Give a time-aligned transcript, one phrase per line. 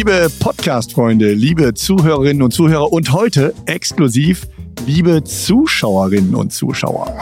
[0.00, 4.48] Liebe Podcast-Freunde, liebe Zuhörerinnen und Zuhörer und heute exklusiv
[4.86, 7.14] liebe Zuschauerinnen und Zuschauer.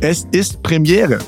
[0.00, 1.18] Es ist Premiere.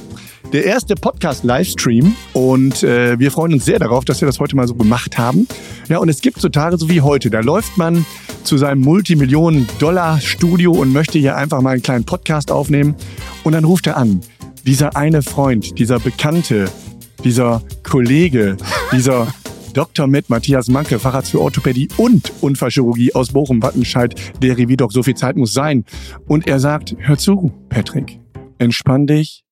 [0.54, 4.66] Der erste Podcast-Livestream und äh, wir freuen uns sehr darauf, dass wir das heute mal
[4.66, 5.46] so gemacht haben.
[5.90, 8.06] Ja, und es gibt so Tage so wie heute, da läuft man
[8.44, 12.94] zu seinem Multimillionen-Dollar-Studio und möchte hier einfach mal einen kleinen Podcast aufnehmen
[13.44, 14.22] und dann ruft er an.
[14.64, 16.70] Dieser eine Freund, dieser Bekannte,
[17.22, 18.56] dieser Kollege,
[18.92, 19.26] dieser
[19.76, 20.06] Dr.
[20.06, 25.36] mit Matthias Manke, Facharzt für Orthopädie und Unfallchirurgie aus Bochum-Wattenscheid, der Revidoc, so viel Zeit
[25.36, 25.84] muss sein.
[26.26, 28.18] Und er sagt, hör zu, Patrick,
[28.56, 29.44] entspann dich.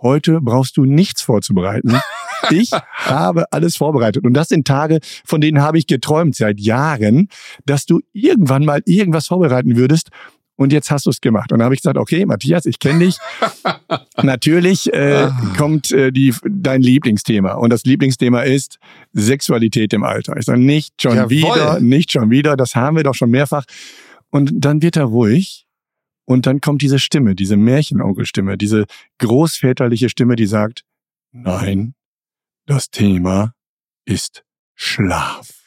[0.00, 2.00] Heute brauchst du nichts vorzubereiten.
[2.50, 4.24] Ich habe alles vorbereitet.
[4.24, 7.28] Und das sind Tage, von denen habe ich geträumt seit Jahren,
[7.66, 10.10] dass du irgendwann mal irgendwas vorbereiten würdest.
[10.58, 11.52] Und jetzt hast du es gemacht.
[11.52, 13.16] Und dann habe ich gesagt, okay, Matthias, ich kenne dich.
[14.22, 15.54] Natürlich äh, Ah.
[15.56, 17.52] kommt äh, die, dein Lieblingsthema.
[17.54, 18.78] Und das Lieblingsthema ist
[19.12, 20.36] Sexualität im Alter.
[20.36, 21.30] Ich sage, nicht schon Jawohl.
[21.30, 22.56] wieder, nicht schon wieder.
[22.56, 23.64] Das haben wir doch schon mehrfach.
[24.30, 25.66] Und dann wird er ruhig.
[26.24, 28.84] Und dann kommt diese Stimme, diese Märchenonkelstimme, diese
[29.18, 30.84] großväterliche Stimme, die sagt,
[31.30, 31.94] nein,
[32.66, 33.54] das Thema
[34.04, 35.57] ist Schlaf.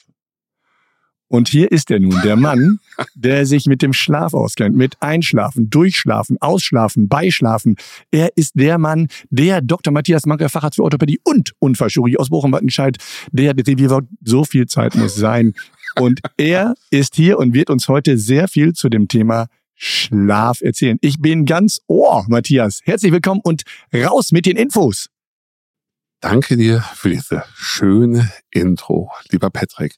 [1.32, 2.80] Und hier ist er nun, der Mann,
[3.16, 7.78] der sich mit dem Schlaf auskennt, mit Einschlafen, Durchschlafen, Ausschlafen, Beischlafen.
[8.12, 9.94] Er ist der Mann, der Dr.
[9.94, 12.98] Matthias Manker, Facharzt für Orthopädie und Unfallchirurgie aus Bochum-Wattenscheid,
[13.32, 15.54] der Reviewer, so viel Zeit muss sein.
[15.98, 20.98] Und er ist hier und wird uns heute sehr viel zu dem Thema Schlaf erzählen.
[21.00, 22.82] Ich bin ganz ohr, Matthias.
[22.84, 23.64] Herzlich willkommen und
[23.96, 25.08] raus mit den Infos.
[26.20, 29.96] Danke dir für diese schöne Intro, lieber Patrick.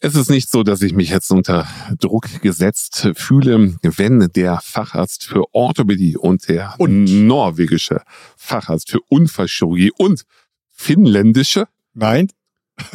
[0.00, 1.66] Es ist nicht so, dass ich mich jetzt unter
[1.98, 7.26] Druck gesetzt fühle, wenn der Facharzt für Orthopädie und der Und?
[7.26, 8.02] norwegische
[8.36, 10.22] Facharzt für Unfallchirurgie und
[10.68, 12.28] finnländische, Nein,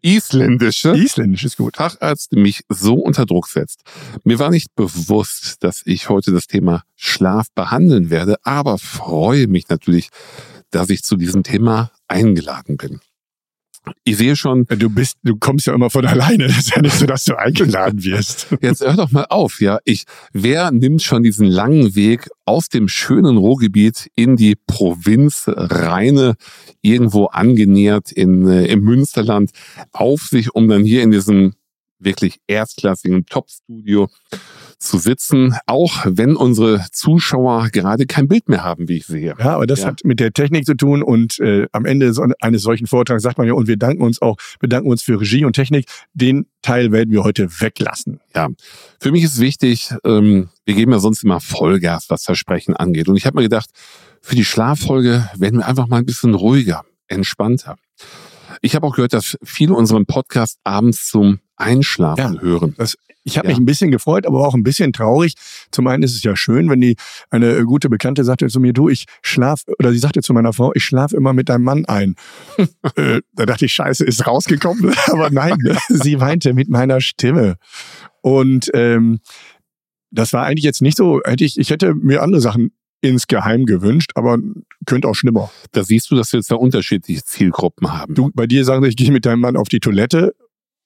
[0.00, 1.76] isländische Isländisch ist gut.
[1.76, 3.82] Facharzt mich so unter Druck setzt.
[4.24, 9.68] Mir war nicht bewusst, dass ich heute das Thema Schlaf behandeln werde, aber freue mich
[9.68, 10.08] natürlich,
[10.70, 13.00] dass ich zu diesem Thema eingeladen bin.
[14.04, 16.46] Ich sehe schon, Du bist, du kommst ja immer von alleine.
[16.46, 18.48] Das ist ja nicht so, dass du eingeladen wirst.
[18.60, 19.78] jetzt hör doch mal auf, ja.
[19.84, 26.36] Ich, wer nimmt schon diesen langen Weg aus dem schönen Ruhrgebiet in die Provinz Rheine,
[26.82, 29.50] irgendwo angenähert in, äh, im Münsterland,
[29.92, 31.54] auf sich, um dann hier in diesem
[31.98, 34.08] wirklich erstklassigen Top-Studio
[34.78, 39.34] zu sitzen, auch wenn unsere Zuschauer gerade kein Bild mehr haben, wie ich sehe.
[39.38, 39.86] Ja, aber das Ja.
[39.86, 43.38] hat mit der Technik zu tun und äh, am Ende so eines solchen Vortrags sagt
[43.38, 45.86] man ja, und wir danken uns auch, bedanken uns für Regie und Technik.
[46.12, 48.20] Den Teil werden wir heute weglassen.
[49.00, 53.08] Für mich ist wichtig, ähm, wir geben ja sonst immer Vollgas, was Versprechen angeht.
[53.08, 53.70] Und ich habe mir gedacht,
[54.20, 57.76] für die Schlaffolge werden wir einfach mal ein bisschen ruhiger, entspannter.
[58.62, 62.40] Ich habe auch gehört, dass viele unseren Podcast abends zum Einschlafen Ja.
[62.40, 62.74] hören.
[63.28, 63.52] Ich habe Ja.
[63.54, 65.34] mich ein bisschen gefreut, aber auch ein bisschen traurig.
[65.72, 66.94] Zum einen ist es ja schön, wenn die
[67.30, 70.52] eine äh, gute Bekannte sagte zu mir, du, ich schlaf oder sie sagte zu meiner
[70.52, 72.14] Frau, ich schlaf immer mit deinem Mann ein.
[72.96, 75.76] äh, da dachte ich, Scheiße, ist rausgekommen, aber nein, ne?
[75.88, 77.56] sie weinte mit meiner Stimme.
[78.22, 79.18] Und ähm,
[80.12, 84.12] das war eigentlich jetzt nicht so, hätte ich, ich hätte mir andere Sachen insgeheim gewünscht,
[84.14, 84.38] aber
[84.86, 85.50] könnte auch schlimmer.
[85.72, 88.14] Da siehst du, dass wir zwei unterschiedliche Zielgruppen haben.
[88.14, 90.34] Du, bei dir sagen sie, ich gehe mit deinem Mann auf die Toilette.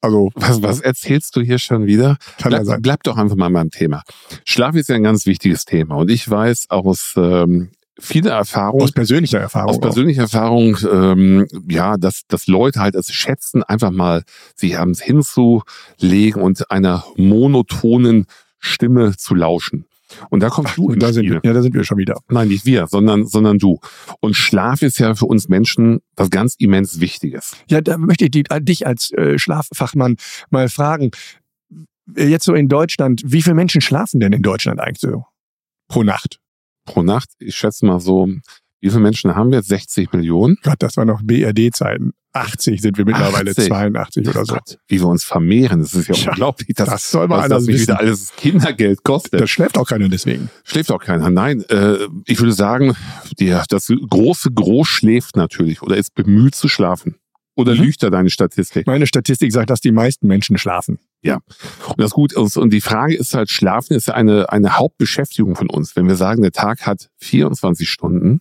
[0.03, 2.17] Also was, was erzählst du hier schon wieder?
[2.39, 2.83] kann Bleib, sein.
[2.83, 4.03] bleib doch einfach mal beim Thema.
[4.45, 5.97] Schlaf ist ja ein ganz wichtiges Thema.
[5.97, 9.71] Und ich weiß aus ähm, vieler Erfahrung, Aus persönlicher Erfahrung.
[9.71, 9.83] Aus auch.
[9.83, 14.23] persönlicher Erfahrung, ähm, ja, dass, dass Leute halt es schätzen, einfach mal
[14.57, 18.27] sich abends hinzulegen und einer monotonen
[18.59, 19.85] Stimme zu lauschen.
[20.31, 21.41] Und da kommst du Und ins da sind, Spiel.
[21.43, 22.19] wir- ja, da sind wir schon wieder.
[22.29, 23.79] Nein, nicht wir, sondern, sondern du.
[24.21, 27.53] Und Schlaf ist ja für uns Menschen was ganz immens Wichtiges.
[27.69, 30.17] Ja, da möchte ich die, äh, dich als äh, Schlaffachmann
[30.51, 31.11] mal fragen.
[32.17, 35.25] Jetzt so in Deutschland, wie viele Menschen schlafen denn in Deutschland eigentlich so
[35.89, 36.41] pro Nacht?
[36.87, 38.29] Pro Nacht, ich schätze mal so,
[38.81, 39.69] wie viele Menschen haben wir jetzt?
[39.69, 40.57] 60 Millionen?
[40.63, 42.13] Gott, das war noch BRD-Zeiten.
[42.33, 43.67] 80 sind wir mittlerweile, 80.
[43.67, 44.55] 82 oder so.
[44.55, 46.75] Gott, wie wir uns vermehren, das ist ja, Tja, unglaublich.
[46.77, 47.83] dass Das soll mal das nicht wissen.
[47.89, 49.41] wieder alles Kindergeld kostet.
[49.41, 50.49] Da schläft auch keiner deswegen.
[50.63, 51.29] Schläft auch keiner.
[51.31, 51.97] Nein, äh,
[52.27, 52.95] ich würde sagen,
[53.41, 57.17] der, das große Groß schläft natürlich oder ist bemüht zu schlafen.
[57.57, 57.83] Oder Mhm.
[57.83, 58.87] lügt da deine Statistik?
[58.87, 61.01] Meine Statistik sagt, dass die meisten Menschen schlafen.
[61.89, 62.57] Und das gut ist.
[62.57, 65.97] Und die Frage ist halt, Schlafen ist ja eine, eine Hauptbeschäftigung von uns.
[65.97, 68.41] Wenn wir sagen, der Tag hat 24 Stunden,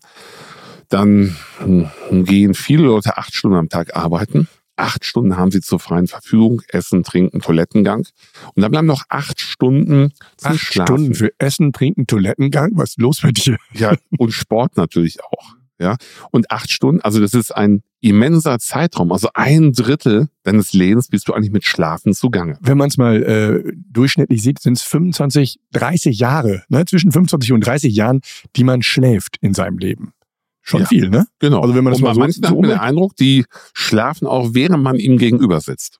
[0.87, 1.89] dann hm,
[2.25, 4.47] gehen viele Leute acht Stunden am Tag arbeiten.
[4.75, 8.07] Acht Stunden haben sie zur freien Verfügung, Essen, Trinken, Toilettengang.
[8.55, 10.95] Und dann bleiben noch acht Stunden zum Acht Schlafen.
[10.95, 12.71] Stunden für Essen, Trinken, Toilettengang.
[12.75, 13.57] Was ist los mit dir?
[13.73, 15.58] Ja, und Sport natürlich auch.
[15.81, 15.95] Ja,
[16.31, 19.11] und acht Stunden, also das ist ein immenser Zeitraum.
[19.13, 22.57] Also ein Drittel deines Lebens bist du eigentlich mit Schlafen zugange.
[22.61, 26.83] Wenn man es mal äh, durchschnittlich sieht, sind es 25, 30 Jahre, ne?
[26.85, 28.19] zwischen 25 und 30 Jahren,
[28.57, 30.11] die man schläft in seinem Leben.
[30.61, 30.87] Schon Ja.
[30.87, 31.27] viel, ne?
[31.39, 31.61] Genau.
[31.61, 34.27] Also wenn man das und mal so- manchen so hat man den Eindruck, die schlafen
[34.27, 35.99] auch, während man ihm gegenüber sitzt.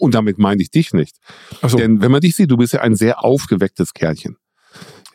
[0.00, 1.16] Und damit meine ich dich nicht.
[1.62, 4.36] Achso, Denn wenn man dich sieht, du bist ja ein sehr aufgewecktes Kerlchen.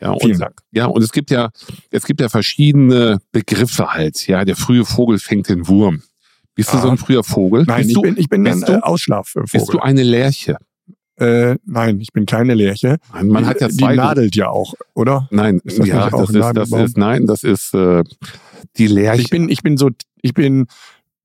[0.02, 0.60] Ja, vielen und, Dank.
[0.72, 1.50] ja, und es gibt ja,
[1.90, 4.26] es gibt ja verschiedene Begriffe halt.
[4.26, 6.02] Ja, der frühe Vogel fängt den Wurm.
[6.54, 6.82] Bist du Ah.
[6.82, 7.64] so ein früher Vogel?
[7.66, 9.46] Nein, bist ich du, bin, ich bin ein du- äh, Ausschlafvogel.
[9.52, 10.56] bist du eine Lerche?
[11.16, 12.96] äh, nein, ich bin keine Lerche.
[13.14, 13.94] Nein, Man die, hat ja die zwei.
[13.94, 15.28] nadelt ja auch, oder?
[15.30, 18.02] Nein, Ist das ja, das ist, das ist, nein, das ist äh,
[18.76, 19.22] die Lerche.
[19.22, 19.90] Ich bin, ich bin so,
[20.20, 20.66] ich bin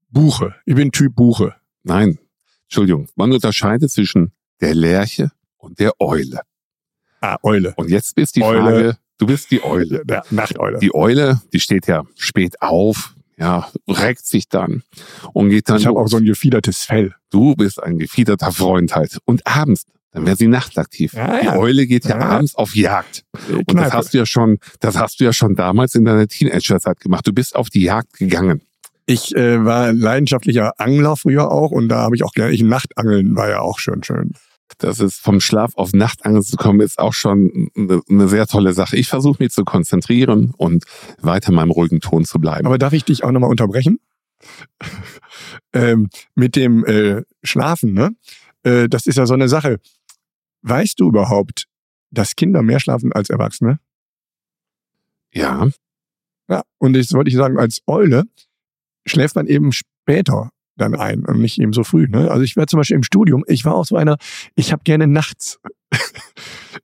[0.10, 0.54] Buche.
[0.66, 1.56] Ich bin Typ Buche.
[1.84, 2.20] Nein,
[2.66, 3.08] Entschuldigung.
[3.16, 4.32] Man unterscheidet zwischen
[4.62, 6.42] der Lerche und der Eule.
[7.22, 7.74] Ah, Eule.
[7.78, 8.62] Und jetzt ist die Eule.
[8.62, 10.04] Frage, du bist die Eule.
[10.06, 10.80] Der Nachteule.
[10.80, 14.84] Die Eule, die steht ja spät auf, ja, reckt sich dann
[15.34, 17.14] und geht dann ich habe auch so ein gefiedertes Fell.
[17.30, 19.20] Du bist ein gefiederter Freund halt.
[19.26, 21.14] Und abends, dann wäre sie nachtaktiv.
[21.14, 21.56] Ja, die ja.
[21.56, 22.30] Eule geht ja, Ja.
[22.30, 23.26] abends auf Jagd.
[23.50, 27.00] Und das hast du ja schon, das hast du ja schon damals in deiner Teenagerzeit
[27.00, 27.28] gemacht.
[27.28, 28.62] Du bist auf die Jagd gegangen.
[29.06, 33.36] Ich äh, war leidenschaftlicher Angler früher auch und da habe ich auch gerne, ich Nachtangeln
[33.36, 34.34] war ja auch schön, schön.
[34.80, 38.74] Das ist vom Schlaf auf Nachtangeln zu kommen, ist auch schon eine, eine sehr tolle
[38.74, 38.98] Sache.
[38.98, 40.86] Ich versuche mich zu konzentrieren und
[41.20, 42.66] weiter in meinem ruhigen Ton zu bleiben.
[42.66, 44.00] Aber darf ich dich auch nochmal unterbrechen?
[45.74, 48.12] ähm, mit dem äh, Schlafen, ne?
[48.64, 49.80] Äh, das ist ja so eine Sache.
[50.62, 51.66] Weißt du überhaupt,
[52.12, 53.80] dass Kinder mehr schlafen als Erwachsene?
[55.34, 55.68] ja,
[56.50, 56.64] Ja.
[56.78, 58.24] Und das wollte ich sagen, als Eule
[59.06, 62.08] schläft man eben später dann ein und nicht eben so früh.
[62.08, 62.30] Ne?
[62.32, 64.18] Also ich war zum Beispiel im Studium, ich war auch so einer,
[64.56, 65.60] ich habe gerne nachts,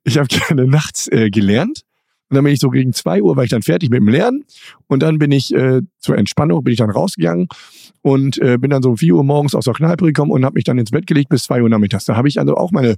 [0.04, 1.84] ich habe gerne nachts äh, gelernt.
[2.34, 4.44] Und dann bin ich so gegen zwei Uhr, war ich dann fertig mit dem Lernen.
[4.88, 7.48] Und dann bin ich äh, zur Entspannung, bin ich dann rausgegangen
[8.02, 10.56] und äh, bin dann so um vier Uhr morgens aus der Kneipe gekommen und habe
[10.56, 12.06] mich dann ins Bett gelegt bis zwei Uhr nachmittags.
[12.06, 12.96] Da habe ich also auch meine,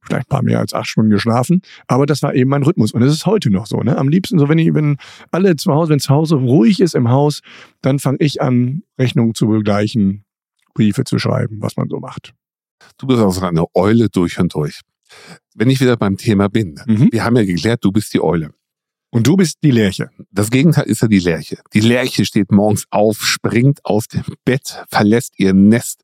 [0.00, 1.62] vielleicht ein paar mehr als acht Stunden geschlafen.
[1.86, 2.90] Aber das war eben mein Rhythmus.
[2.90, 3.78] Und das ist heute noch so.
[3.82, 3.96] Ne?
[3.96, 4.96] Am liebsten so, wenn ich, wenn
[5.30, 7.40] alle zu Hause, wenn zu Hause ruhig ist im Haus,
[7.82, 10.24] dann fange ich an, Rechnungen zu begleichen,
[10.74, 12.32] Briefe zu schreiben, was man so macht.
[12.98, 14.80] du bist also eine Eule durch und durch.
[15.54, 17.08] Wenn ich wieder beim Thema bin, Mhm.
[17.12, 18.52] wir haben ja geklärt, du bist die Eule.
[19.14, 20.08] Und du bist die Lerche.
[20.30, 21.58] Das Gegenteil ist ja die Lerche.
[21.74, 26.00] Die Lerche steht morgens auf, springt aus dem Bett, verlässt ihr Nest,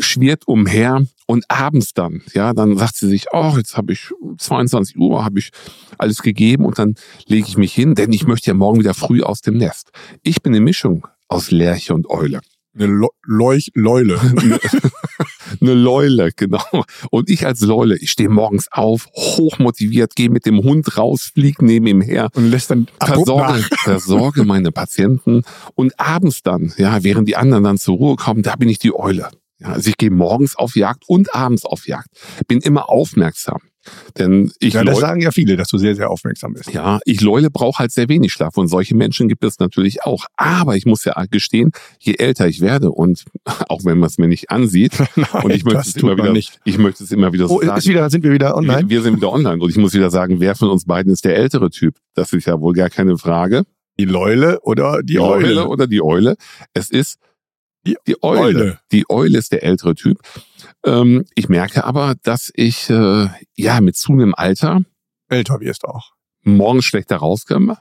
[0.00, 4.96] schwirrt umher und abends dann, ja, dann sagt sie sich, oh, jetzt habe ich 22
[4.98, 5.50] Uhr, habe ich
[5.96, 6.96] alles gegeben und dann
[7.26, 9.90] lege ich mich hin, denn ich möchte ja morgen wieder früh aus dem Nest.
[10.22, 12.40] Ich bin eine Mischung aus Lerche und Eule.
[12.74, 14.20] Eine Leuch Leule.
[15.60, 16.84] Eine Leule, genau.
[17.10, 21.62] Und ich als Leule, ich stehe morgens auf, hochmotiviert, gehe mit dem Hund raus, flieg
[21.62, 25.42] neben ihm her, Und lässt dann versorge, versorge meine Patienten
[25.74, 28.94] und abends dann, ja, während die anderen dann zur Ruhe kommen, da bin ich die
[28.94, 29.30] Eule.
[29.58, 32.08] Ja, also ich gehe morgens auf Jagd und abends auf Jagd.
[32.48, 33.60] Bin immer aufmerksam.
[34.18, 36.72] Denn ich, Ja, das sagen ja viele, dass du sehr, sehr aufmerksam bist.
[36.72, 40.26] ja, ich Leule brauche halt sehr wenig Schlaf und solche Menschen gibt es natürlich auch.
[40.36, 43.24] Aber ich muss ja gestehen, je älter ich werde und
[43.68, 44.92] auch wenn man es mir nicht ansieht,
[45.42, 46.60] und ich möchte es immer wieder, nicht.
[46.64, 47.78] ich möchte es immer wieder so Oh, sagen.
[47.78, 48.82] ist wieder, sind wir wieder online?
[48.82, 51.24] Wir, wir sind wieder online und ich muss wieder sagen, wer von uns beiden ist
[51.24, 51.96] der ältere Typ?
[52.14, 53.64] Das ist ja wohl gar keine Frage.
[53.98, 55.68] Die Leule oder die, Eule?
[55.68, 56.36] oder die Eule.
[56.72, 57.18] Es ist
[57.84, 58.40] Die Eule.
[58.40, 58.78] Eule.
[58.92, 60.18] Die Eule ist der ältere Typ.
[60.84, 64.80] Ähm, ich merke aber, dass ich äh, ja mit zunehmendem Alter
[65.28, 66.12] Älter wirst auch.
[66.42, 67.78] morgens schlechter rauskomme,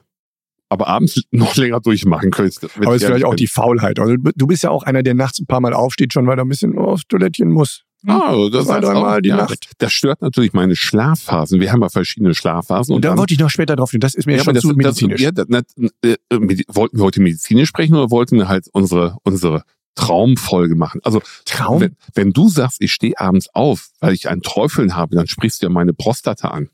[0.70, 2.68] aber abends noch länger durchmachen könnte.
[2.78, 3.38] Aber es ist vielleicht auch bin.
[3.38, 4.00] die Faulheit.
[4.00, 6.46] Also du bist ja auch einer, der nachts ein paar Mal aufsteht, schon weil er
[6.46, 7.84] ein bisschen aufs Toilettchen muss.
[8.06, 9.72] Ah, also das heißt dreimal die ja, Nacht.
[9.78, 11.62] Das stört natürlich meine Schlafphasen.
[11.62, 12.94] Wir haben ja verschiedene Schlafphasen.
[12.94, 14.02] Und da wollte ich noch später drauf hin.
[14.02, 15.22] Das ist mir Ja, schon das, zu das, medizinisch.
[15.22, 15.64] ja, das, das,
[16.04, 19.64] äh, medi- wollten wir heute medizinisch sprechen oder wollten wir halt unsere, unsere
[19.96, 21.02] Traumfolge machen?
[21.04, 21.82] Also, Traum?
[21.82, 25.62] wenn, wenn du sagst, ich stehe abends auf, weil ich ein Träufeln habe, dann sprichst
[25.62, 26.70] du ja meine Prostata an.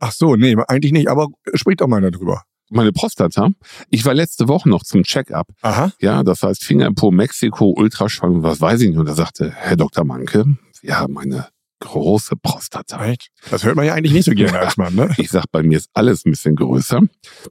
[0.00, 1.08] Ach so, nee, eigentlich nicht.
[1.08, 2.42] Aber spricht doch mal darüber.
[2.70, 3.48] Meine Prostata?
[3.88, 5.48] Ich war letzte Woche noch zum Check-up.
[5.62, 5.92] Aha.
[6.00, 8.98] Ja, das heißt Finger im Po, Mexiko, Ultraschall und was weiß ich nicht.
[8.98, 10.04] Und da sagte Herr Dr.
[10.04, 10.44] Manke,
[10.82, 11.48] wir haben eine
[11.80, 12.96] große Prostata.
[12.96, 13.28] Right.
[13.50, 15.14] Das hört man ja eigentlich nicht so gerne als Mann, ne?
[15.18, 17.00] Ich sag, bei mir ist alles ein bisschen größer.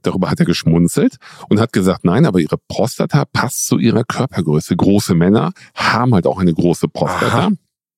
[0.02, 1.16] Darüber hat er geschmunzelt
[1.48, 4.76] und hat gesagt, nein, aber ihre Prostata passt zu ihrer Körpergröße.
[4.76, 7.38] Große Männer haben halt auch eine große Prostata.
[7.38, 7.50] Aha.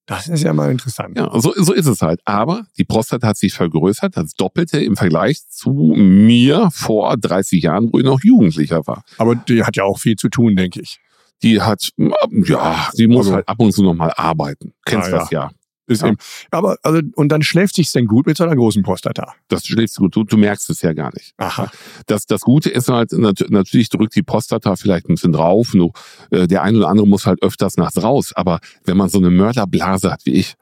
[0.07, 1.17] Das ist ja mal interessant.
[1.17, 2.21] Ja, so, so ist es halt.
[2.25, 7.93] Aber die Prostata hat sich vergrößert, das Doppelte im Vergleich zu mir vor 30 Jahren,
[7.93, 9.05] wo ich noch Jugendlicher war.
[9.19, 10.99] Aber die hat ja auch viel zu tun, denke ich.
[11.45, 14.73] Die hat, ja, die muss Also- halt ab und zu nochmal arbeiten.
[14.85, 15.51] Kennst Ah, das ja.
[15.91, 16.09] Ist ja.
[16.09, 16.19] eben,
[16.53, 19.35] aber, also, und dann schläft sich's denn gut mit so einer großen Prostata.
[19.49, 20.15] Das schläft gut.
[20.15, 21.35] Du, du merkst es ja gar nicht.
[21.37, 21.71] Aha.
[22.07, 25.75] Das, das Gute ist halt, natürlich drückt die Prostata vielleicht ein bisschen drauf.
[25.75, 25.93] Nur,
[26.31, 28.33] äh, der eine oder andere muss halt öfters nachts raus.
[28.35, 30.55] Aber wenn man so eine Mörderblase hat wie ich,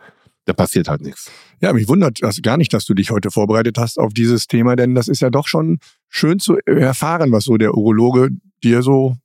[0.47, 1.31] da passiert halt nichts.
[1.61, 4.77] Ja, mich wundert das gar nicht, dass du dich heute vorbereitet hast auf dieses Thema,
[4.77, 8.31] denn das ist ja doch schon schön zu erfahren, was so der Urologe
[8.65, 9.17] dir so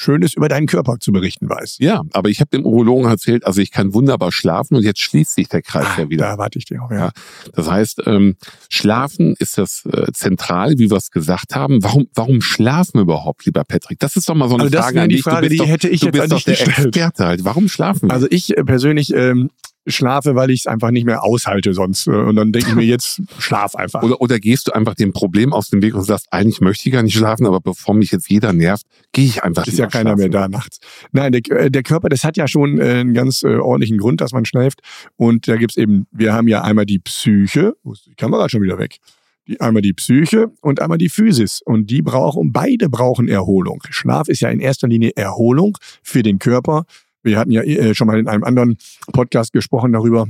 [0.00, 1.78] Schönes über deinen Körper zu berichten weiß.
[1.80, 5.34] Ja, aber ich habe dem Urologen erzählt, also ich kann wunderbar schlafen und jetzt schließt
[5.34, 6.26] sich der Kreis ah, ja wieder.
[6.26, 6.96] Da warte ich dir auch, ja.
[6.96, 7.10] ja.
[7.52, 8.36] Das heißt, ähm,
[8.68, 11.82] Schlafen ist das äh, zentral, wie wir es gesagt haben.
[11.82, 13.98] Warum, warum schlafen wir überhaupt, lieber Patrick?
[13.98, 15.18] Das ist doch mal so eine also Frage an dich.
[15.18, 16.78] Die Frage, die doch, hätte ich du jetzt bist doch der gestellt.
[16.78, 17.44] Experte halt.
[17.44, 18.14] Warum schlafen wir?
[18.14, 19.50] Also ich äh, persönlich ähm,
[19.88, 22.06] schlafe, weil ich es einfach nicht mehr aushalte sonst.
[22.06, 24.02] Äh, und dann denke ich mir jetzt, schlaf einfach.
[24.02, 26.92] Oder, oder gehst du einfach dem Problem aus dem Weg und sagst, eigentlich möchte ich
[26.92, 30.10] gar nicht schlafen, aber bevor mich jetzt jeder nervt, gehe ich einfach Ist ja keiner
[30.10, 30.18] schlafen.
[30.18, 30.78] mehr da nachts.
[31.12, 34.20] Nein, der, äh, der Körper, das hat ja schon äh, einen ganz äh, ordentlichen Grund,
[34.20, 34.80] dass man schläft.
[35.16, 38.62] Und da gibt's eben, wir haben ja einmal die Psyche, wo ist die Kamera schon
[38.62, 38.98] wieder weg?
[39.46, 41.62] Die, einmal die Psyche und einmal die Physis.
[41.64, 43.82] Und die brauchen, beide brauchen Erholung.
[43.88, 46.84] Schlaf ist ja in erster Linie Erholung für den Körper
[47.22, 48.78] wir hatten ja äh, schon mal in einem anderen
[49.12, 50.26] Podcast gesprochen darüber,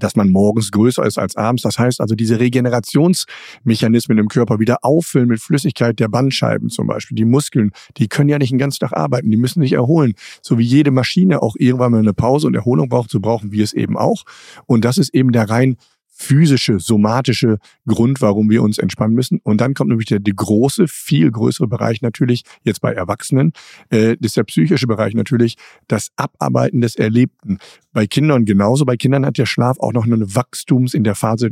[0.00, 1.62] dass man morgens größer ist als abends.
[1.62, 7.16] Das heißt also, diese Regenerationsmechanismen im Körper wieder auffüllen mit Flüssigkeit der Bandscheiben zum Beispiel.
[7.16, 10.14] Die Muskeln, die können ja nicht den ganzen Tag arbeiten, die müssen sich erholen.
[10.42, 13.64] So wie jede Maschine auch irgendwann mal eine Pause und Erholung braucht, so brauchen wir
[13.64, 14.24] es eben auch.
[14.66, 15.76] Und das ist eben der rein
[16.20, 19.40] physische, somatische Grund, warum wir uns entspannen müssen.
[19.42, 23.52] Und dann kommt nämlich der, der große, viel größere Bereich natürlich, jetzt bei Erwachsenen,
[23.88, 25.56] äh, das ist der psychische Bereich natürlich,
[25.88, 27.58] das Abarbeiten des Erlebten.
[27.92, 28.84] Bei Kindern genauso.
[28.84, 31.50] Bei Kindern hat der Schlaf auch noch eine Wachstums, in der Phase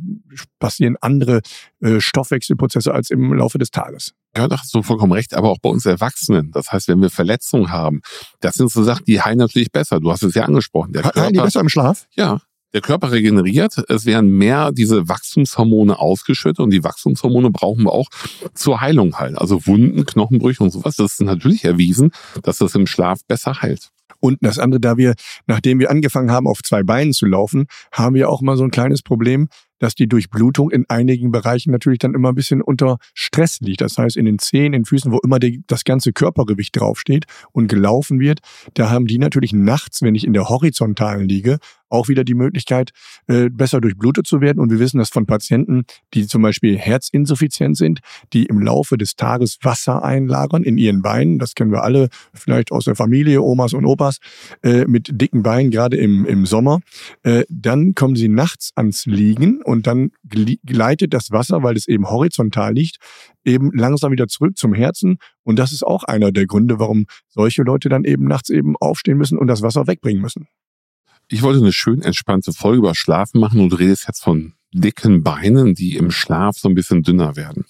[0.59, 1.41] passieren andere
[1.81, 4.13] äh, Stoffwechselprozesse als im Laufe des Tages.
[4.37, 6.51] Ja, da hast du vollkommen recht, aber auch bei uns Erwachsenen.
[6.53, 8.03] Das heißt, wenn wir Verletzungen haben,
[8.41, 9.99] das sind so Sachen, die heilen natürlich besser.
[9.99, 10.93] Du hast es ja angesprochen.
[10.93, 12.07] Der heilen die besser im Schlaf?
[12.15, 17.93] Ja, der Körper regeneriert, es werden mehr diese Wachstumshormone ausgeschüttet und die Wachstumshormone brauchen wir
[17.93, 18.09] auch
[18.55, 19.39] zur Heilung halt.
[19.39, 22.11] Also Wunden, Knochenbrüche und sowas, das ist natürlich erwiesen,
[22.43, 23.91] dass das im Schlaf besser heilt.
[24.21, 25.15] Und das andere, da wir,
[25.47, 28.71] nachdem wir angefangen haben, auf zwei Beinen zu laufen, haben wir auch mal so ein
[28.71, 29.49] kleines Problem,
[29.79, 33.81] dass die Durchblutung in einigen Bereichen natürlich dann immer ein bisschen unter Stress liegt.
[33.81, 37.25] Das heißt, in den Zehen, in den Füßen, wo immer die, das ganze Körpergewicht draufsteht
[37.53, 38.41] und gelaufen wird,
[38.75, 41.59] da haben die natürlich nachts, wenn ich in der horizontalen liege,
[41.91, 42.91] auch wieder die Möglichkeit,
[43.27, 44.61] äh, besser durchblutet zu werden.
[44.61, 48.01] Und wir wissen das von Patienten, die zum Beispiel herzinsuffizient sind,
[48.33, 51.39] die im Laufe des Tages Wasser einlagern in ihren Beinen.
[51.39, 54.19] Das kennen wir alle vielleicht aus der Familie, Omas und Opas,
[54.63, 56.81] äh, mit dicken Beinen, gerade im, im Sommer.
[57.23, 60.11] Äh, dann kommen sie nachts ans Liegen und dann
[60.65, 62.97] gleitet das Wasser, weil es eben horizontal liegt,
[63.45, 65.19] eben langsam wieder zurück zum Herzen.
[65.45, 69.19] Und das ist auch einer der Gründe, warum solche Leute dann eben nachts eben aufstehen
[69.19, 70.49] müssen und das Wasser wegbringen müssen.
[71.29, 75.23] Ich wollte eine schön entspannte Folge über Schlafen machen und du redest jetzt von dicken
[75.23, 77.67] Beinen, die im Schlaf so ein bisschen dünner werden.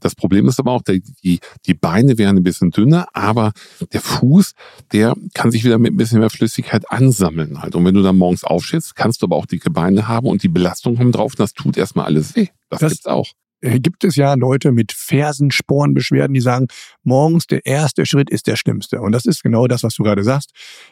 [0.00, 3.52] Das Problem ist aber auch, die, die Beine werden ein bisschen dünner, aber
[3.92, 4.52] der Fuß,
[4.92, 7.74] der kann sich wieder mit ein bisschen mehr Flüssigkeit ansammeln halt.
[7.74, 10.48] Und wenn du dann morgens aufstehst, kannst du aber auch dicke Beine haben und die
[10.48, 12.48] Belastung kommt drauf und das tut erstmal alles weh.
[12.68, 13.26] Das, das gibt's auch.
[13.62, 16.66] Äh, gibt es ja Leute mit Fersenspornbeschwerden, die sagen,
[17.02, 19.00] morgens der erste Schritt ist der schlimmste.
[19.00, 20.50] Und das ist genau das, was du gerade sagst.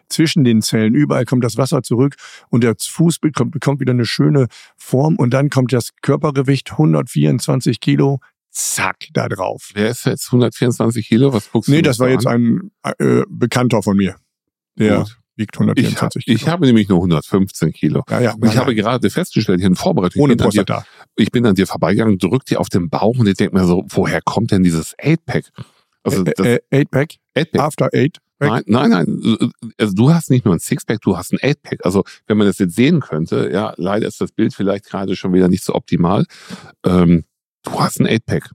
[0.09, 2.17] Zwischen den Zellen überall kommt das Wasser zurück
[2.49, 7.81] und der Fuß bekommt, bekommt wieder eine schöne Form und dann kommt das Körpergewicht 124
[7.81, 8.21] Kilo
[8.55, 9.71] zack, da drauf.
[9.75, 11.33] Wer ist jetzt 124 Kilo?
[11.33, 12.13] Was guckst du Nee, das war an?
[12.13, 14.17] jetzt ein äh, Bekannter von mir.
[14.77, 16.37] Der Gut wiegt 124 ich, Kilo.
[16.37, 18.03] Ich habe nämlich nur 115 Kilo.
[18.09, 20.85] Ja, ja, und ich ja, habe gerade festgestellt, hier in Vorbereitung, Ohne ich bin, dir,
[21.17, 23.85] ich bin an dir vorbeigegangen, drück dir auf den Bauch und ich denke mir so,
[23.89, 25.51] woher kommt denn dieses 8-Pack?
[26.03, 27.15] Also äh, äh, 8-Pack?
[27.57, 28.19] After 8?
[28.41, 29.53] Nein, nein, nein.
[29.79, 31.85] Also du hast nicht nur ein Sixpack, du hast ein Eightpack.
[31.85, 35.33] Also wenn man das jetzt sehen könnte, ja, leider ist das Bild vielleicht gerade schon
[35.33, 36.27] wieder nicht so optimal.
[36.85, 37.25] Ähm,
[37.65, 38.51] du hast ein Eightpack.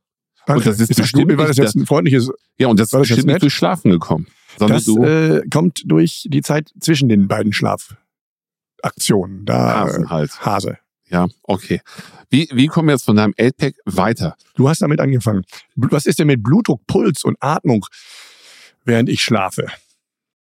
[0.48, 2.32] Und das ist, ist bestimmt war das jetzt ein freundliches.
[2.58, 4.28] Ja, und das ist bestimmt nicht durch Schlafen gekommen.
[4.58, 9.46] Das äh, kommt durch die Zeit zwischen den beiden Schlafaktionen.
[9.46, 10.46] Da, Hasen halt.
[10.46, 10.78] Hase.
[11.10, 11.82] Ja, okay.
[12.30, 14.36] Wie, wie kommen wir jetzt von deinem LPAC weiter?
[14.56, 15.44] Du hast damit angefangen.
[15.76, 17.86] Was ist denn mit Blutdruck, Puls und Atmung,
[18.86, 19.68] während ich schlafe?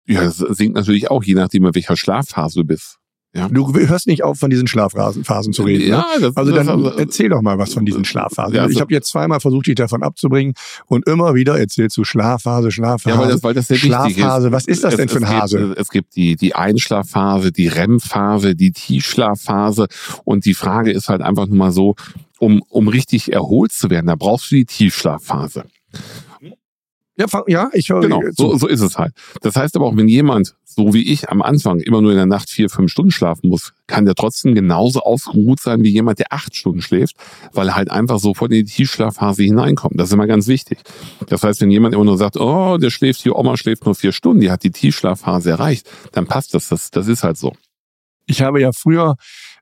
[0.05, 2.97] Ja, das sinkt natürlich auch, je nachdem, in welcher Schlafphase du bist.
[3.37, 3.49] Ja.
[3.49, 5.87] Du hörst nicht auf, von diesen Schlafphasen zu reden.
[5.87, 6.21] Ja, ne?
[6.21, 8.55] das, also dann das, erzähl doch mal was von diesen Schlafphasen.
[8.55, 10.53] Ja, also ich habe jetzt zweimal versucht, dich davon abzubringen
[10.87, 13.15] und immer wieder erzählst du Schlafphase, Schlafphase.
[13.15, 14.47] Ja, weil das, weil das sehr Schlafphase.
[14.47, 14.53] Ist.
[14.53, 15.59] Was ist das es, denn für ein Hase?
[15.59, 19.87] Gibt, es gibt die, die Einschlafphase, die REM-Phase, die Tiefschlafphase
[20.23, 21.95] und die Frage ist halt einfach nur mal so,
[22.39, 25.65] um, um richtig erholt zu werden, da brauchst du die Tiefschlafphase.
[27.17, 29.13] Ja, ja ich höre Genau, so, so ist es halt.
[29.41, 32.27] Das heißt aber auch, wenn jemand, so wie ich am Anfang, immer nur in der
[32.27, 36.31] Nacht vier, fünf Stunden schlafen muss, kann der trotzdem genauso ausgeruht sein wie jemand, der
[36.31, 37.15] acht Stunden schläft,
[37.53, 39.99] weil er halt einfach sofort in die Tiefschlafphase hineinkommt.
[39.99, 40.77] Das ist immer ganz wichtig.
[41.27, 44.11] Das heißt, wenn jemand immer nur sagt, oh, der schläft hier, Oma schläft nur vier
[44.11, 46.69] Stunden, die hat die Tiefschlafphase erreicht, dann passt das.
[46.69, 47.53] Das, das ist halt so.
[48.27, 49.15] Ich habe ja früher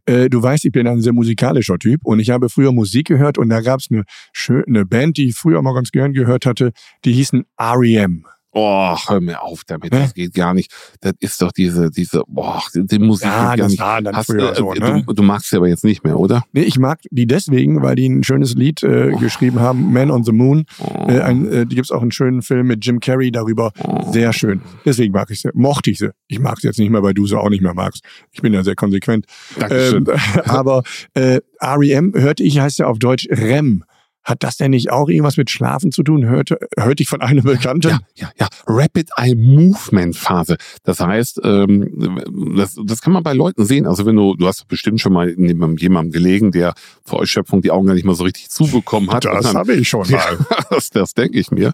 [0.05, 3.37] äh, du weißt, ich bin ein sehr musikalischer Typ und ich habe früher Musik gehört
[3.37, 6.71] und da gab es eine, schöne Band, die ich früher mal ganz gern gehört hatte,
[7.03, 8.25] die hießen R.E.M.
[8.57, 10.71] Oh, hör mir auf damit, das geht gar nicht.
[11.01, 13.27] Das ist doch diese, diese, boah, die Musik.
[13.27, 13.81] Ja, gar das nicht.
[13.81, 15.03] war dann Hast, früher äh, so, ne?
[15.05, 16.43] du, du magst sie aber jetzt nicht mehr, oder?
[16.53, 19.17] Nee, ich mag die deswegen, weil die ein schönes Lied äh, Oh.
[19.17, 20.63] geschrieben haben, Man on the Moon.
[20.79, 21.05] Oh.
[21.09, 23.73] Äh, ein, äh, die gibt's auch einen schönen Film mit Jim Carrey darüber.
[23.83, 24.09] Oh.
[24.13, 24.61] Sehr schön.
[24.85, 25.49] Deswegen mag ich sie.
[25.53, 26.11] Mochte ich sie.
[26.27, 28.03] Ich mag sie jetzt nicht mehr, weil du sie auch nicht mehr magst.
[28.31, 29.25] Ich bin ja sehr konsequent.
[29.59, 30.05] Dankeschön.
[30.07, 30.83] Ähm, aber
[31.13, 33.83] äh, REM hörte ich, heißt ja auf Deutsch REM.
[34.25, 36.25] Hat das denn nicht auch irgendwas mit Schlafen zu tun?
[36.25, 37.87] Hörte, hörte ich von einem Bekannten?
[37.89, 38.47] Ja, ja, ja.
[38.65, 40.57] Rapid Eye Movement Phase.
[40.83, 43.85] Das heißt, ähm, das, das kann man bei Leuten sehen.
[43.85, 46.73] Also wenn du, du hast bestimmt schon mal neben jemandem gelegen, der
[47.05, 49.25] vor Erschöpfung die Augen gar nicht mal so richtig zubekommen hat.
[49.25, 50.37] Das dann- habe ich schon Ja, mal.
[50.71, 51.71] das, das denke ich mir.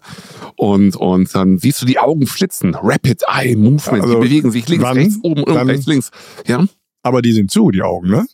[0.56, 2.74] Und, und dann siehst du die Augen flitzen.
[2.74, 4.02] Rapid Eye Movement.
[4.04, 6.10] Also, die bewegen sich links, wann- rechts, oben, rechts, links.
[6.46, 6.64] Ja.
[7.02, 8.26] Aber die sind zu, die Augen, ne?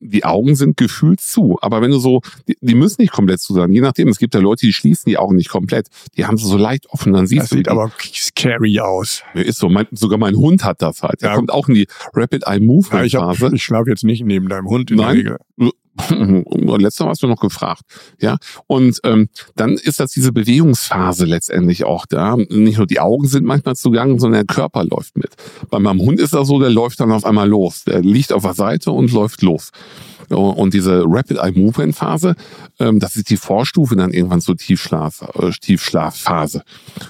[0.00, 1.58] Die Augen sind gefühlt zu.
[1.62, 3.72] Aber wenn du so, die, die müssen nicht komplett zu sein.
[3.72, 4.08] Je nachdem.
[4.08, 5.88] Es gibt ja Leute, die schließen die Augen nicht komplett.
[6.16, 7.12] Die haben sie so leicht offen.
[7.12, 9.22] Dann siehst Das du, sieht die- aber scary aus.
[9.34, 11.22] Ja, Ist so, mein, sogar mein Hund hat das halt.
[11.22, 11.36] Der Ja.
[11.36, 13.54] kommt auch in die Rapid Eye Ja, Movement ich hab, Phase.
[13.54, 15.24] ich schlafe jetzt nicht neben deinem Hund in Nein.
[15.24, 15.70] der Regel.
[16.78, 17.82] Letzter hast du noch gefragt,
[18.20, 18.36] ja.
[18.66, 22.36] Und ähm, dann ist das diese Bewegungsphase letztendlich auch da.
[22.36, 25.34] Nicht nur die Augen sind manchmal zugange, sondern der Körper läuft mit.
[25.70, 27.84] Bei meinem Hund ist das so, der läuft dann auf einmal los.
[27.84, 29.70] Der liegt auf der Seite und läuft los.
[30.30, 32.34] Und diese Rapid Eye Movement Phase,
[32.80, 36.62] ähm, das ist die Vorstufe dann irgendwann zur Tiefschlaf, äh, Tiefschlafphase.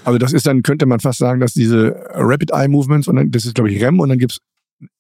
[0.05, 3.31] Also das ist dann, könnte man fast sagen, dass diese Rapid Eye Movements und dann,
[3.31, 4.41] das ist glaube ich REM und dann gibt's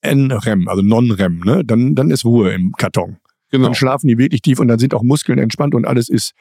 [0.01, 1.65] N-REM, also Non-REM, ne?
[1.65, 3.17] Dann, dann ist Ruhe im Karton.
[3.51, 3.65] Genau.
[3.67, 6.33] Dann schlafen die wirklich tief und dann sind auch Muskeln entspannt und alles ist,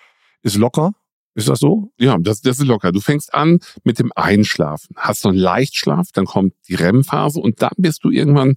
[0.41, 0.93] ist locker.
[1.35, 1.91] Ist das so?
[1.97, 2.91] Ja, das, das ist locker.
[2.91, 7.61] Du fängst an mit dem Einschlafen, hast so einen Leichtschlaf, dann kommt die REM-Phase und
[7.61, 8.55] dann bist du irgendwann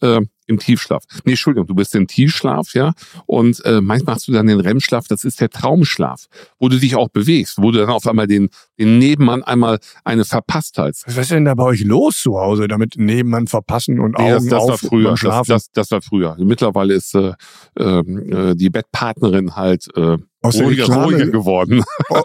[0.00, 1.04] äh, im Tiefschlaf.
[1.24, 2.92] Nee, Entschuldigung, du bist im Tiefschlaf, ja.
[3.26, 6.26] Und äh, manchmal hast du dann den REM-Schlaf, das ist der Traumschlaf,
[6.58, 10.24] wo du dich auch bewegst, wo du dann auf einmal den, den Nebenmann einmal eine
[10.24, 11.04] verpasst hast.
[11.06, 14.32] Was ist denn da bei euch los zu Hause, damit Nebenmann verpassen und Nee, Augen
[14.32, 15.08] das, das war auf früher.
[15.10, 15.48] und Das, schlafen?
[15.50, 16.36] das, das war früher.
[16.38, 17.32] Mittlerweile ist äh,
[17.78, 21.82] ähm, äh, die Bettpartnerin halt äh, Aus der ruhiger, Reklame- ruhiger geworden.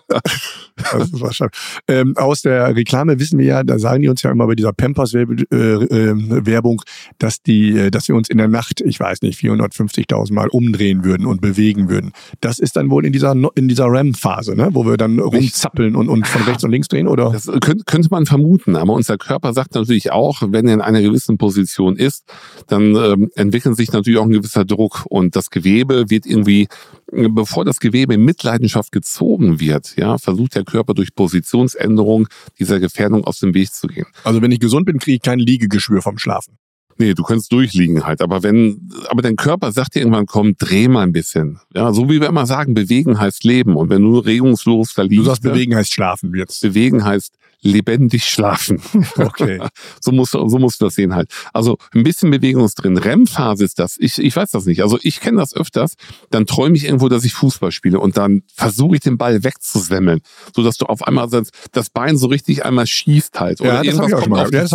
[0.76, 1.56] Das ist wahrscheinlich.
[1.88, 4.73] Ähm, aus der Reklame wissen wir ja, da sagen die uns ja immer bei dieser
[4.73, 6.82] Pampers-Werbung,
[7.19, 11.06] dass die, äh, dass wir uns in der Nacht, ich weiß nicht, 450.000 Mal umdrehen
[11.06, 12.12] würden und bewegen würden.
[12.41, 16.10] Das ist dann wohl in dieser in dieser REM-Phase, ne, wo wir dann rumzappeln und,
[16.10, 17.32] und von rechts und links drehen, oder?
[17.32, 21.02] Das könnte, könnte man vermuten, aber unser Körper sagt natürlich auch, wenn er in einer
[21.02, 22.23] gewissen Position ist,
[22.67, 26.67] dann ähm, entwickelt sich natürlich auch ein gewisser Druck und das Gewebe wird irgendwie,
[27.12, 32.28] äh, bevor das Gewebe in Mitleidenschaft gezogen wird, ja, versucht der Körper durch Positionsänderung
[32.60, 34.06] dieser Gefährdung aus dem Weg zu gehen.
[34.24, 36.58] Also wenn ich gesund bin, kriege ich kein Liegegeschwür vom Schlafen.
[36.98, 40.88] Nee, du kannst durchliegen halt, aber wenn, aber dein Körper sagt dir irgendwann, komm, dreh
[40.88, 41.60] mal ein bisschen.
[41.74, 45.10] Ja, so wie wir immer sagen, bewegen heißt leben und wenn du regungslos da Du
[45.10, 46.62] liegst, sagst, bewegen heißt schlafen jetzt.
[46.62, 48.82] bewegen heißt lebendig schlafen.
[49.17, 49.60] Okay.
[50.02, 51.32] So musst, du- so musst du das sehen halt.
[51.54, 52.97] Also ein bisschen Bewegung ist drin.
[52.97, 53.95] REM-Phase ist das.
[53.99, 54.82] Ich, ich weiß das nicht.
[54.84, 55.93] Also ich kenne das öfters.
[56.30, 60.19] Dann träume ich irgendwo, dass ich Fußball spiele und dann versuche ich den Ball wegzusemmeln,
[60.56, 63.62] so dass du auf einmal das, Bein so richtig einmal schießt halt.
[63.62, 64.52] Oder Ja, irgendwas ich auch kommt auf.
[64.52, 64.67] Ja,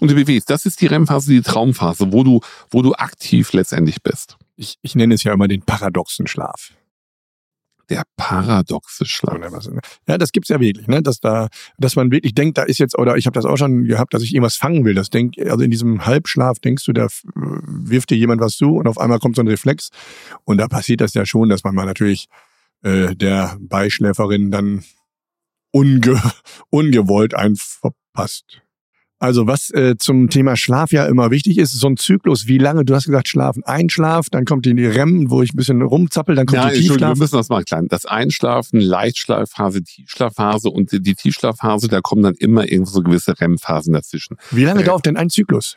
[0.00, 0.50] und du bewegst.
[0.50, 4.36] Das ist die REM-Phase, die Traumphase, wo du, wo du aktiv letztendlich bist.
[4.56, 6.72] Ich, ich nenne es ja immer den paradoxen Schlaf.
[7.90, 9.38] Der paradoxe Schlaf.
[9.38, 9.80] Ne?
[10.08, 11.02] Ja, das gibt's ja wirklich, ne?
[11.02, 13.84] Dass da, dass man wirklich denkt, da ist jetzt, oder ich habe das auch schon
[13.84, 14.94] gehabt, dass ich irgendwas fangen will.
[14.94, 18.86] Das denk, also in diesem Halbschlaf denkst du, da wirft dir jemand was zu und
[18.86, 19.90] auf einmal kommt so ein Reflex.
[20.44, 22.28] Und da passiert das ja schon, dass man mal natürlich
[22.82, 24.84] äh, der Beischläferin dann
[25.72, 26.20] unge
[26.70, 28.61] ungewollt einen verpasst.
[29.22, 32.58] Also was äh, zum Thema Schlaf ja immer wichtig ist, ist so ein Zyklus, wie
[32.58, 36.34] lange, du hast gesagt Schlafen, Einschlaf, dann kommt die REM, wo ich ein bisschen rumzappel,
[36.34, 37.16] dann kommt Ja, die Tiefschlaf.
[37.16, 37.86] wir müssen das mal klären.
[37.86, 43.92] Das Einschlafen, Leichtschlafphase, Tiefschlafphase und die Tiefschlafphase, da kommen dann immer irgendwo so gewisse REM-Phasen
[43.92, 44.38] dazwischen.
[44.50, 45.76] Wie lange Äh, dauert denn ein Zyklus?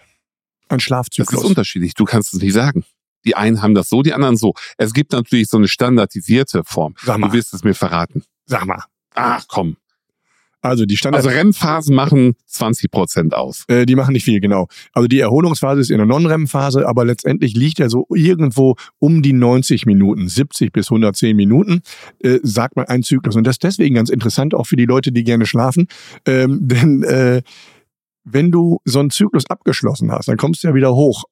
[0.68, 1.42] Ein Das Schlafzyklus?
[1.44, 1.94] ist unterschiedlich.
[1.94, 2.84] Du kannst es nicht sagen.
[3.26, 4.54] Die einen haben das so, die anderen so.
[4.80, 6.96] Es gibt natürlich so eine standardisierte Form.
[7.04, 8.24] Sag Du mal, wirst es mir verraten.
[8.48, 8.84] sag mal.
[9.14, 9.78] Ach komm.
[10.66, 11.24] Also die Standard.
[11.24, 13.66] Also REM-Phasen machen 20 Prozent aus.
[13.68, 14.68] Äh, die machen nicht viel, genau.
[14.94, 19.34] Also die Erholungsphase ist in der Non-REM-Phase, aber letztendlich liegt er so irgendwo um die
[19.34, 21.82] 90 Minuten, 70 bis 110 Minuten,
[22.20, 23.36] äh, sagt man ein Zyklus.
[23.36, 25.88] Und das ist deswegen ganz interessant, auch für die Leute, die gerne schlafen.
[26.26, 27.44] Ähm, denn äh,
[28.24, 31.26] wenn du so einen Zyklus abgeschlossen hast, dann kommst du ja wieder hoch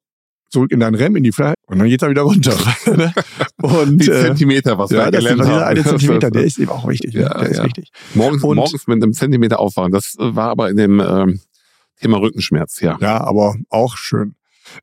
[0.50, 1.32] zurück in dein REM, in die
[1.74, 2.54] und dann geht's er wieder runter.
[2.96, 3.14] Ne?
[3.62, 5.48] und die Zentimeter, was ja, wir gelernt haben.
[5.50, 7.14] dieser eine Zentimeter, der ist eben auch wichtig.
[7.14, 7.22] ne?
[7.22, 7.66] Ja, der ist ja.
[7.66, 7.92] wichtig.
[8.14, 9.92] Morgens, Und- morgens mit einem Zentimeter aufwachen.
[9.92, 11.40] Das war aber in dem ähm,
[12.00, 12.98] Thema Rückenschmerz, ja.
[13.02, 14.36] Ja, aber auch schön.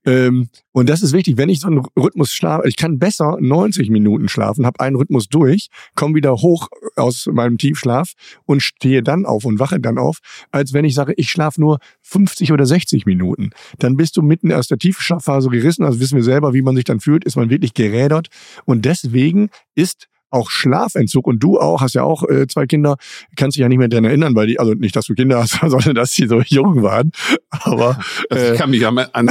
[0.04, 3.90] Ähm, und das ist wichtig, wenn ich so einen Rhythmus schlafe, ich kann besser 90
[3.90, 8.12] Minuten schlafen, habe einen Rhythmus durch, komme wieder hoch aus meinem Tiefschlaf
[8.46, 10.18] und stehe dann auf und wache dann auf,
[10.50, 13.50] als wenn ich sage, ich schlafe nur 50 oder 60 Minuten.
[13.78, 16.84] Dann bist du mitten aus der Tiefschlafphase gerissen, also wissen wir selber, wie man sich
[16.84, 18.28] dann fühlt, ist man wirklich gerädert.
[18.64, 22.96] Und deswegen ist auch Schlafentzug und du auch, hast ja auch äh, zwei Kinder,
[23.36, 25.58] kannst dich ja nicht mehr dran erinnern, weil die, also nicht, dass du Kinder hast,
[25.66, 27.12] sondern dass sie so jung waren.
[27.50, 27.98] Aber
[28.30, 29.28] äh, ich kann mich an, an, an,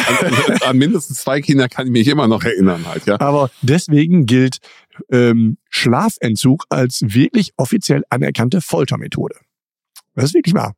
[0.65, 3.19] an mindestens zwei Kinder kann ich mich immer noch erinnern halt, ja.
[3.19, 4.57] Aber deswegen gilt
[5.11, 9.35] ähm, Schlafentzug als wirklich offiziell anerkannte Foltermethode.
[10.21, 10.73] Das ist wirklich wahr.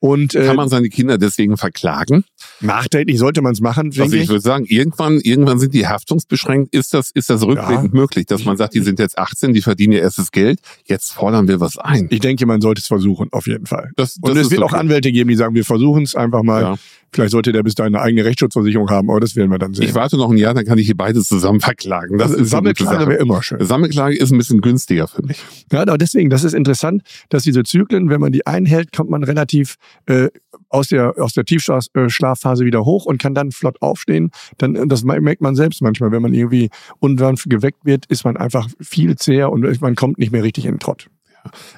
[0.00, 2.24] Und äh, Kann man seine Kinder deswegen verklagen?
[2.60, 4.28] nachträglich sollte man es machen, Also ich ich.
[4.28, 6.74] würde sagen, irgendwann, irgendwann sind die haftungsbeschränkt.
[6.74, 9.92] Ist das, ist das rückblickend möglich, dass man sagt, die sind jetzt 18, die verdienen
[9.92, 12.06] ihr erstes Geld, jetzt fordern wir was ein.
[12.10, 13.90] Ich denke, man sollte es versuchen, auf jeden Fall.
[13.96, 14.80] Das, Und das es ist wird auch okay.
[14.80, 16.62] Anwälte geben, die sagen, wir versuchen es einfach mal.
[16.62, 16.74] Ja.
[17.12, 19.84] Vielleicht sollte der bis dahin eine eigene Rechtsschutzversicherung haben, aber das werden wir dann sehen.
[19.84, 22.18] Ich warte noch ein Jahr, dann kann ich die beide zusammen verklagen.
[22.18, 23.64] Das ist Sammelklage wäre immer schön.
[23.64, 25.42] Sammelklage ist ein bisschen günstiger für mich.
[25.72, 29.22] Ja, aber deswegen, das ist interessant, dass diese Zyklen, wenn man die einhält, kommt man
[29.24, 30.28] relativ äh,
[30.68, 34.30] aus der aus der Tiefschlafphase wieder hoch und kann dann flott aufstehen.
[34.58, 36.68] Dann äh, das merkt man selbst manchmal, wenn man irgendwie
[37.00, 40.74] unsanft geweckt wird, ist man einfach viel zäher und man kommt nicht mehr richtig in
[40.74, 41.08] den Trott.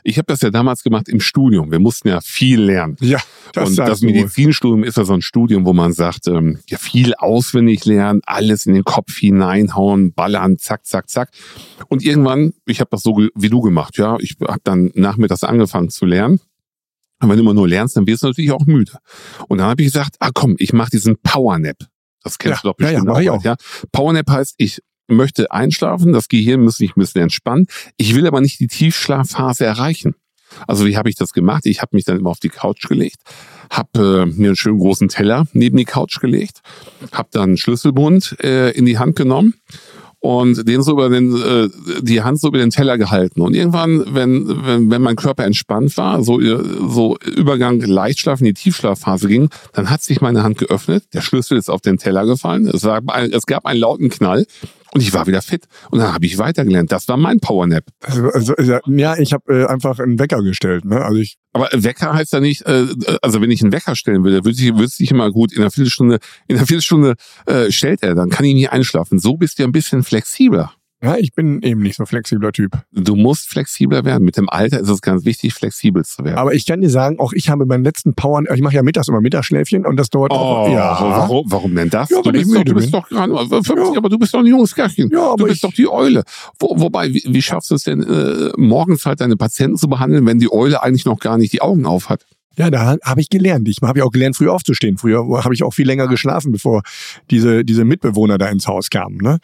[0.05, 1.71] Ich habe das ja damals gemacht im Studium.
[1.71, 2.97] Wir mussten ja viel lernen.
[3.01, 3.19] Ja,
[3.53, 4.11] das und das wohl.
[4.13, 8.67] Medizinstudium ist ja so ein Studium, wo man sagt, ähm, ja, viel auswendig lernen, alles
[8.67, 11.31] in den Kopf hineinhauen, ballern, zack, zack, zack.
[11.89, 15.91] Und irgendwann, ich habe das so wie du gemacht, ja, ich habe dann nachmittags angefangen
[15.91, 16.41] zu lernen.
[17.23, 18.93] Und wenn du immer nur lernst, dann wirst du natürlich auch müde.
[19.49, 21.77] Und dann habe ich gesagt, ah komm, ich mache diesen Powernap.
[22.23, 23.45] Das kennst Ja, du doch ja, ja, bestimmt mach ich auch.
[23.45, 23.57] Ja?
[23.93, 24.81] Powernap heißt, ich
[25.11, 27.67] möchte einschlafen, das Gehirn muss sich ein bisschen entspannen.
[27.97, 30.15] Ich will aber nicht die Tiefschlafphase erreichen.
[30.67, 31.67] Also wie habe ich das gemacht?
[31.67, 33.19] Ich habe mich dann immer auf die Couch gelegt,
[33.71, 36.61] habe äh, mir einen schönen großen Teller neben die Couch gelegt,
[37.13, 39.55] habe dann einen Schlüsselbund äh, in die Hand genommen
[40.21, 41.69] und den so über den äh,
[42.03, 45.97] die Hand so über den Teller gehalten und irgendwann wenn wenn wenn mein Körper entspannt
[45.97, 50.59] war so äh, so Übergang Leichtschlaf in die Tiefschlafphase ging dann hat sich meine Hand
[50.59, 53.01] geöffnet der Schlüssel ist auf den Teller gefallen es, war
[53.33, 54.47] es gab einen lauten Knall
[54.93, 58.29] und ich war wieder fit und dann habe ich weitergelernt das war mein Powernap Also,
[58.29, 60.85] also, ja, ich habe äh, einfach einen Wecker gestellt.
[60.85, 61.01] Ne?
[61.03, 62.87] Also ich Aber Wecker heißt ja nicht, äh,
[63.23, 65.61] also wenn ich einen Wecker stellen würde, würde ich, würde es nicht immer gut in
[65.61, 67.15] einer Viertelstunde, in einer Viertelstunde
[67.47, 69.19] äh, stellt er, dann kann ich nie einschlafen.
[69.19, 70.73] So bist du ja ein bisschen flexibler.
[71.03, 72.73] Ja, ich bin eben nicht so flexibler Typ.
[72.93, 74.25] Du musst flexibler werden.
[74.25, 76.37] Mit dem Alter ist es ganz wichtig, flexibel zu werden.
[76.37, 79.09] Aber ich kann dir sagen, auch ich habe meinen letzten Power, ich mache ja mittags
[79.09, 80.69] immer Mittagsschläfchen und das dauert auch.
[80.69, 82.11] Oh, Ja, warum, warum denn das?
[82.11, 83.85] Ja, du bist, doch, du bist doch gerade mal 50, Ja.
[83.97, 85.11] aber du bist doch ein junges Kerlchen.
[85.11, 86.23] Ja, aber du bist ich- doch die Eule.
[86.59, 90.27] Wo, wobei, wie, wie schaffst du es denn, äh, morgens halt deine Patienten zu behandeln,
[90.27, 92.27] wenn die Eule eigentlich noch gar nicht die Augen auf hat?
[92.61, 93.69] Ja, da habe ich gelernt.
[93.69, 94.99] Ich habe ja auch gelernt, früh aufzustehen.
[94.99, 96.83] Früher habe ich auch viel länger geschlafen, bevor
[97.31, 99.17] diese, diese Mitbewohner da ins Haus kamen.
[99.17, 99.39] Ne?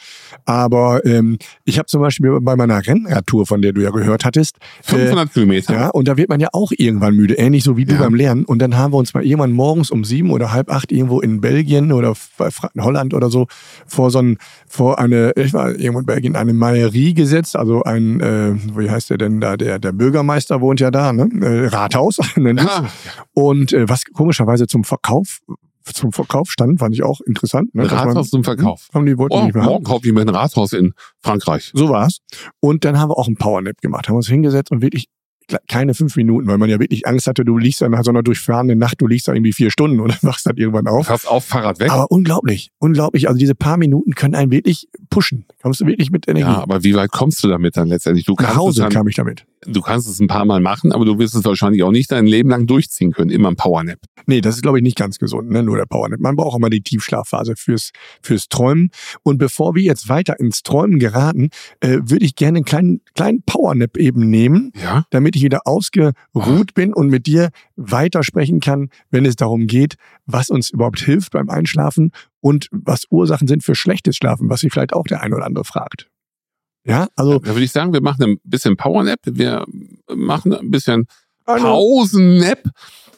[0.45, 4.57] Aber ähm, ich habe zum Beispiel bei meiner Rennradtour, von der du ja gehört hattest,
[4.87, 5.75] äh, 500 Kilometer.
[5.75, 8.01] ja, und da wird man ja auch irgendwann müde, ähnlich so wie du Ja.
[8.01, 8.45] beim Lernen.
[8.45, 11.41] Und dann haben wir uns mal irgendwann morgens um sieben oder halb acht irgendwo in
[11.41, 12.15] Belgien oder
[12.79, 13.47] Holland oder so
[13.87, 14.37] vor so ein,
[14.69, 19.11] vor eine, ich war irgendwo in Belgien, eine Mairie gesetzt, also ein, äh, wie heißt
[19.11, 21.29] der denn da, der, der Bürgermeister wohnt ja da, ne?
[21.41, 22.19] Äh, Rathaus.
[22.37, 22.87] Ja,
[23.33, 25.41] Und äh, was komischerweise zum Verkauf
[25.93, 27.75] zum Verkauf stand, fand ich auch interessant.
[27.75, 27.91] Ne?
[27.91, 28.89] Rathaus zum Verkauf.
[28.93, 31.71] Haben die wollten Oh, nicht mehr morgen kaufe ich mir ein Rathaus in Frankreich.
[31.75, 32.19] So war's.
[32.61, 35.07] Und dann haben wir auch einen Powernap gemacht, haben uns hingesetzt und wirklich
[35.69, 38.25] keine fünf Minuten, weil man ja wirklich Angst hatte, du liegst da nach so einer
[38.25, 41.07] durchfahrenden Nacht, du liegst da irgendwie vier Stunden und dann wachst dann irgendwann auf.
[41.07, 41.91] Pass auf, Fahrrad weg.
[41.91, 43.29] Aber unglaublich, unglaublich.
[43.29, 45.47] Also diese paar Minuten können einen wirklich pushen.
[45.63, 46.49] Kommst du wirklich mit Energie.
[46.49, 48.27] Ja, aber wie weit kommst du damit dann letztendlich?
[48.27, 49.47] Du Nach Hause dann, kam ich damit.
[49.67, 52.27] Du kannst es ein paar Mal machen, aber du wirst es wahrscheinlich auch nicht dein
[52.27, 53.31] Leben lang durchziehen können.
[53.31, 53.99] Immer ein Powernap.
[54.27, 55.63] Nee, das ist, glaube ich, nicht ganz gesund, ne?
[55.63, 56.21] nur der Powernap.
[56.21, 57.91] Man braucht auch mal die Tiefschlafphase fürs,
[58.23, 58.91] fürs Träumen.
[59.23, 61.51] Und bevor wir jetzt weiter ins Träumen geraten,
[61.81, 65.05] äh, würde ich gerne einen kleinen, kleinen Powernap eben nehmen, Ja?
[65.11, 70.51] damit ich wieder ausgeruht bin und mit dir weitersprechen kann, wenn es darum geht, was
[70.51, 74.93] uns überhaupt hilft beim Einschlafen und was Ursachen sind für schlechtes Schlafen, was sich vielleicht
[74.93, 76.09] auch der eine oder andere fragt.
[76.87, 79.19] Ja, also Da würde ich sagen, wir machen ein bisschen Powernap.
[79.25, 79.65] Wir
[80.15, 81.07] machen ein bisschen
[81.45, 82.63] Pausennap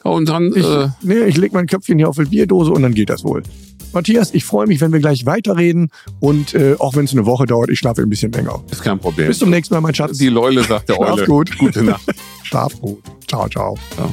[0.03, 0.53] und dann.
[0.55, 3.23] Ich, äh, nee, ich leg mein Köpfchen hier auf die Bierdose und dann geht das
[3.23, 3.43] wohl.
[3.91, 7.47] Matthias, ich freue mich, wenn wir gleich weiterreden und äh, auch wenn es eine Woche
[7.47, 8.63] dauert, ich schlafe ein bisschen länger.
[8.69, 9.27] ist kein Problem.
[9.27, 10.17] Bis zum nächsten Mal, mein Schatz.
[10.19, 11.25] Die Leule sagt der Schlaf Eule.
[11.25, 11.57] gut.
[11.57, 12.03] Gute Nacht.
[12.43, 13.01] Schlaf gut.
[13.27, 13.75] Ciao, ciao.
[13.97, 14.09] Ja.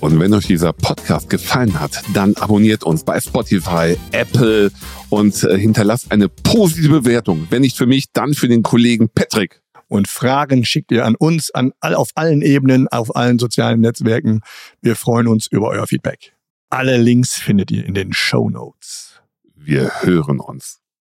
[0.00, 4.70] Und wenn euch dieser Podcast gefallen hat, dann abonniert uns bei Spotify, Apple
[5.10, 7.48] und äh, hinterlasst eine positive Bewertung.
[7.50, 9.60] Wenn nicht für mich, dann für den Kollegen Patrick.
[9.88, 14.42] Und Fragen schickt ihr an uns an all, auf allen Ebenen, auf allen sozialen Netzwerken.
[14.82, 16.34] Wir freuen uns über euer Feedback.
[16.70, 19.20] Alle Links findet ihr in den Show Notes.
[19.56, 20.80] Wir hören uns.